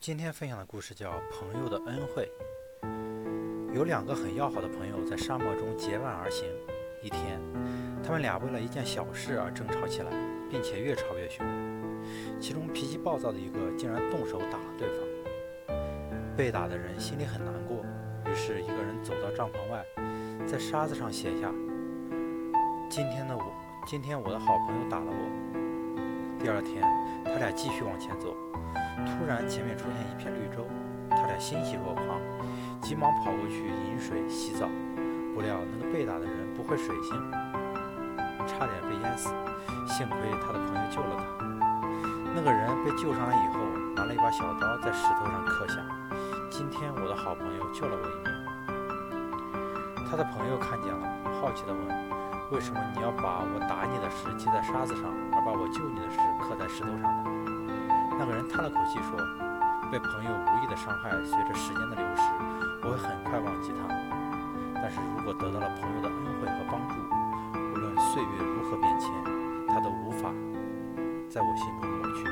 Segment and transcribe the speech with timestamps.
[0.00, 2.26] 今天分享的故事叫《朋友的恩惠》。
[3.74, 6.48] 有两个很要好的朋友在沙漠中结伴而行。
[7.02, 7.38] 一天，
[8.02, 10.10] 他们俩为了一件小事而争吵起来，
[10.50, 11.44] 并且越吵越凶。
[12.40, 15.76] 其中脾气暴躁的一个竟然动手打了对方。
[16.34, 17.84] 被打的人心里很难过，
[18.24, 19.84] 于是一个人走到帐篷外，
[20.46, 21.52] 在沙子上写下
[22.88, 23.44] ：“今天的我，
[23.86, 25.29] 今天我的好朋友打了我。”
[26.40, 26.82] 第二天，
[27.22, 28.34] 他俩继续往前走。
[29.04, 30.64] 突然，前面出现一片绿洲，
[31.10, 32.18] 他俩欣喜若狂，
[32.80, 34.66] 急忙跑过去饮水洗澡。
[35.34, 37.12] 不料那个被打的人不会水性，
[38.48, 39.28] 差点被淹死，
[39.86, 41.44] 幸亏他的朋友救了他。
[42.34, 43.60] 那个人被救上来以后，
[43.94, 45.76] 拿了一把小刀在石头上刻下
[46.50, 48.32] ：“今天我的好朋友救了我一命。”
[50.08, 51.06] 他的朋友看见了，
[51.38, 51.86] 好奇地问
[52.50, 57.30] ：“为什么你要把我打你的事记在沙子上，而把我救你的事刻在石头上呢？”
[58.18, 59.16] 那个人叹了口气说
[59.90, 62.22] ：“被朋友无意的伤害，随着时间的流逝，
[62.82, 63.86] 我会很快忘记他。
[64.82, 66.98] 但是如果得到了朋友的恩惠和帮助，
[67.54, 69.08] 无论岁月如何变迁，
[69.68, 70.28] 他都无法
[71.30, 72.26] 在我心中抹去。”